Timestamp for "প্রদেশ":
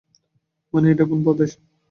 1.25-1.49